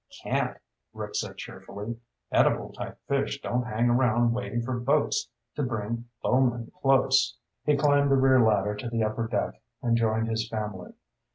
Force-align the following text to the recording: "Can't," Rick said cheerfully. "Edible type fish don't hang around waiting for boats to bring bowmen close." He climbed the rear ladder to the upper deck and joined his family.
"Can't," 0.23 0.57
Rick 0.95 1.13
said 1.13 1.37
cheerfully. 1.37 1.95
"Edible 2.31 2.73
type 2.73 2.97
fish 3.07 3.39
don't 3.39 3.65
hang 3.65 3.87
around 3.87 4.33
waiting 4.33 4.63
for 4.63 4.79
boats 4.79 5.29
to 5.55 5.61
bring 5.61 6.05
bowmen 6.23 6.71
close." 6.81 7.37
He 7.65 7.77
climbed 7.77 8.09
the 8.09 8.15
rear 8.15 8.39
ladder 8.41 8.73
to 8.75 8.89
the 8.89 9.03
upper 9.03 9.27
deck 9.27 9.61
and 9.79 9.95
joined 9.95 10.27
his 10.27 10.49
family. 10.49 10.93